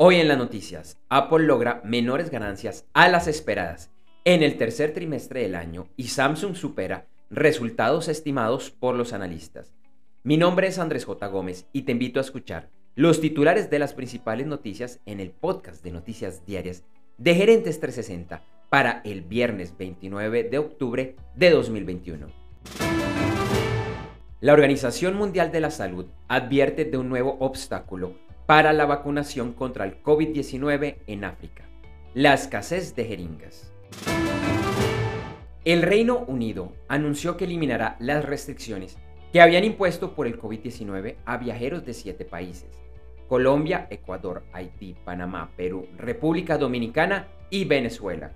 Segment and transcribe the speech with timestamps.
[0.00, 3.90] Hoy en las noticias, Apple logra menores ganancias a las esperadas
[4.24, 9.72] en el tercer trimestre del año y Samsung supera resultados estimados por los analistas.
[10.22, 11.26] Mi nombre es Andrés J.
[11.26, 15.82] Gómez y te invito a escuchar los titulares de las principales noticias en el podcast
[15.82, 16.84] de noticias diarias
[17.16, 22.28] de Gerentes 360 para el viernes 29 de octubre de 2021.
[24.40, 29.84] La Organización Mundial de la Salud advierte de un nuevo obstáculo para la vacunación contra
[29.84, 31.64] el COVID-19 en África,
[32.14, 33.74] la escasez de jeringas.
[35.66, 38.96] El Reino Unido anunció que eliminará las restricciones
[39.34, 42.70] que habían impuesto por el COVID-19 a viajeros de siete países,
[43.28, 48.32] Colombia, Ecuador, Haití, Panamá, Perú, República Dominicana y Venezuela.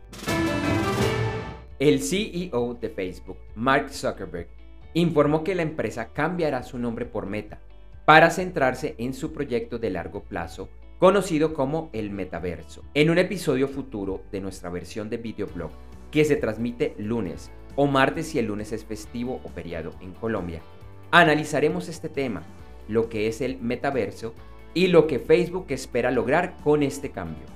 [1.79, 4.49] El CEO de Facebook, Mark Zuckerberg,
[4.93, 7.61] informó que la empresa cambiará su nombre por Meta
[8.05, 12.85] para centrarse en su proyecto de largo plazo conocido como el metaverso.
[12.95, 15.71] En un episodio futuro de nuestra versión de videoblog
[16.11, 20.61] que se transmite lunes o martes si el lunes es festivo o feriado en Colombia,
[21.11, 22.43] analizaremos este tema,
[22.87, 24.35] lo que es el metaverso
[24.75, 27.47] y lo que Facebook espera lograr con este cambio.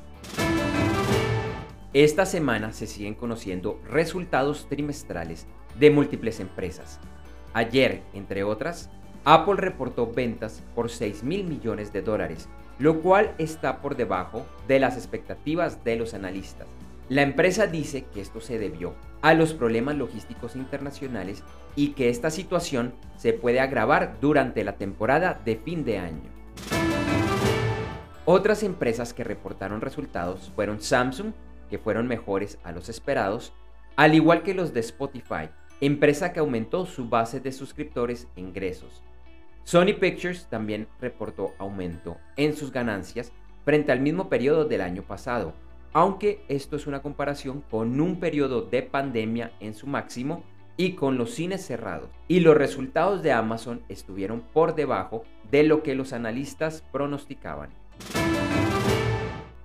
[1.92, 5.46] Esta semana se siguen conociendo resultados trimestrales
[5.78, 7.00] de múltiples empresas.
[7.54, 8.90] Ayer, entre otras,
[9.28, 14.78] Apple reportó ventas por 6 mil millones de dólares, lo cual está por debajo de
[14.78, 16.68] las expectativas de los analistas.
[17.08, 21.42] La empresa dice que esto se debió a los problemas logísticos internacionales
[21.74, 26.30] y que esta situación se puede agravar durante la temporada de fin de año.
[28.26, 31.32] Otras empresas que reportaron resultados fueron Samsung,
[31.68, 33.52] que fueron mejores a los esperados,
[33.96, 39.02] al igual que los de Spotify, empresa que aumentó su base de suscriptores e ingresos.
[39.66, 43.32] Sony Pictures también reportó aumento en sus ganancias
[43.64, 45.54] frente al mismo periodo del año pasado,
[45.92, 50.44] aunque esto es una comparación con un periodo de pandemia en su máximo
[50.76, 52.10] y con los cines cerrados.
[52.28, 57.70] Y los resultados de Amazon estuvieron por debajo de lo que los analistas pronosticaban.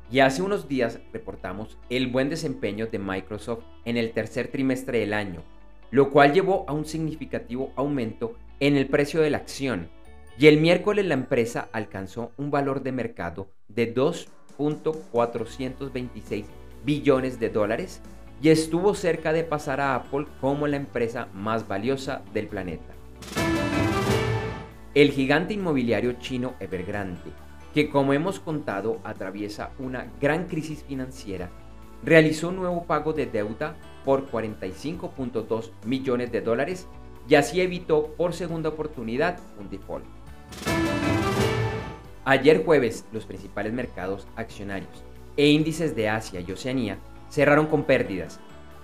[0.10, 5.14] Y hace unos días reportamos el buen desempeño de Microsoft en el tercer trimestre del
[5.14, 5.44] año,
[5.92, 9.90] lo cual llevó a un significativo aumento en el precio de la acción
[10.38, 16.46] y el miércoles la empresa alcanzó un valor de mercado de 2.426
[16.86, 18.02] billones de dólares
[18.40, 22.94] y estuvo cerca de pasar a Apple como la empresa más valiosa del planeta.
[24.94, 27.32] El gigante inmobiliario chino Evergrande,
[27.74, 31.50] que como hemos contado atraviesa una gran crisis financiera,
[32.04, 36.88] realizó un nuevo pago de deuda por 45.2 millones de dólares
[37.32, 40.04] y así evitó por segunda oportunidad un default.
[42.26, 45.06] Ayer jueves, los principales mercados accionarios
[45.38, 46.98] e índices de Asia y Oceanía
[47.30, 48.42] cerraron con pérdidas,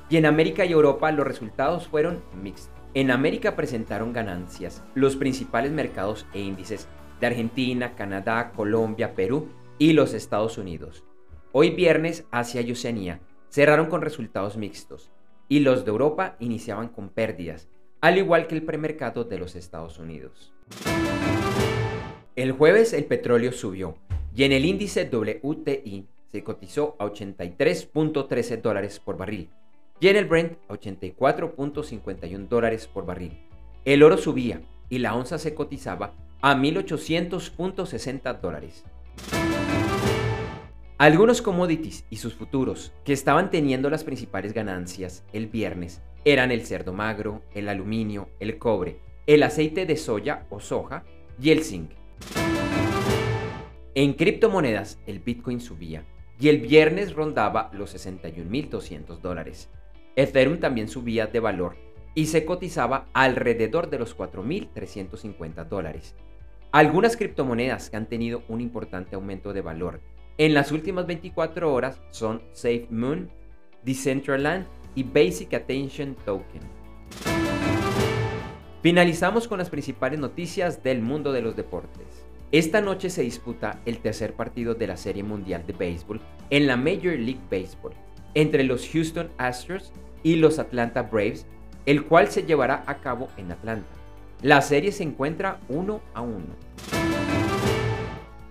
[0.09, 2.71] y en América y Europa los resultados fueron mixtos.
[2.93, 6.87] En América presentaron ganancias los principales mercados e índices
[7.19, 11.03] de Argentina, Canadá, Colombia, Perú y los Estados Unidos.
[11.51, 13.19] Hoy viernes, Asia y Oceanía
[13.49, 15.11] cerraron con resultados mixtos,
[15.49, 17.67] y los de Europa iniciaban con pérdidas,
[18.07, 20.53] al igual que el premercado de los Estados Unidos.
[22.37, 23.97] El jueves el petróleo subió
[24.33, 29.49] y en el índice WTI se cotizó a 83.13 dólares por barril
[29.99, 33.41] y en el Brent a 84.51 dólares por barril.
[33.83, 38.85] El oro subía y la onza se cotizaba a 1800.60 dólares.
[40.99, 46.65] Algunos commodities y sus futuros que estaban teniendo las principales ganancias el viernes eran el
[46.65, 48.97] cerdo magro, el aluminio, el cobre,
[49.27, 51.03] el aceite de soya o soja
[51.39, 51.91] y el zinc.
[53.93, 56.03] En criptomonedas el Bitcoin subía
[56.39, 59.69] y el viernes rondaba los 61.200 dólares.
[60.15, 61.75] Ethereum también subía de valor
[62.15, 66.15] y se cotizaba alrededor de los 4.350 dólares.
[66.71, 70.01] Algunas criptomonedas que han tenido un importante aumento de valor
[70.37, 73.29] en las últimas 24 horas son SafeMoon,
[73.83, 74.65] Decentraland
[74.95, 76.61] y Basic Attention Token.
[78.83, 82.25] Finalizamos con las principales noticias del mundo de los deportes.
[82.51, 86.77] Esta noche se disputa el tercer partido de la Serie Mundial de Béisbol en la
[86.77, 87.93] Major League Baseball
[88.35, 89.91] entre los Houston Astros
[90.23, 91.47] y los Atlanta Braves,
[91.85, 93.89] el cual se llevará a cabo en Atlanta.
[94.43, 96.66] La serie se encuentra uno a uno.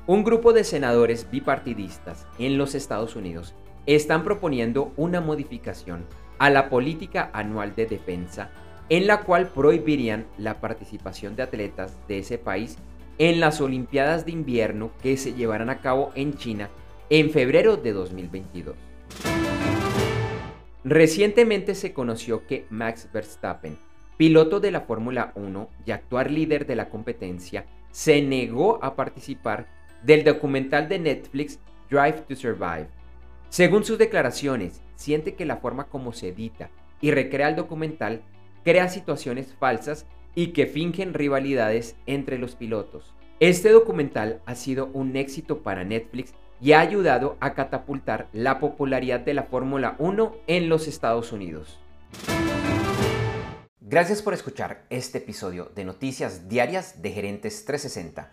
[0.08, 3.54] Un grupo de senadores bipartidistas en los Estados Unidos
[3.86, 6.06] están proponiendo una modificación
[6.38, 8.50] a la política anual de defensa
[8.88, 12.78] en la cual prohibirían la participación de atletas de ese país
[13.18, 16.70] en las Olimpiadas de invierno que se llevarán a cabo en China
[17.10, 18.76] en febrero de 2022.
[20.84, 23.76] Recientemente se conoció que Max Verstappen,
[24.16, 29.74] piloto de la Fórmula 1 y actual líder de la competencia, se negó a participar
[30.02, 31.58] del documental de Netflix
[31.90, 32.88] Drive to Survive.
[33.48, 36.70] Según sus declaraciones, siente que la forma como se edita
[37.00, 38.22] y recrea el documental
[38.64, 43.14] crea situaciones falsas y que fingen rivalidades entre los pilotos.
[43.38, 49.20] Este documental ha sido un éxito para Netflix y ha ayudado a catapultar la popularidad
[49.20, 51.78] de la Fórmula 1 en los Estados Unidos.
[53.80, 58.32] Gracias por escuchar este episodio de Noticias Diarias de Gerentes 360